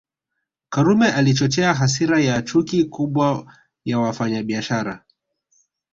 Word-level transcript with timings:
Karume 0.69 1.07
alichochea 1.11 1.73
hasira 1.73 2.19
na 2.23 2.41
chuki 2.41 2.83
kubwa 2.85 3.53
ya 3.85 3.99
wafanyabiashara 3.99 5.05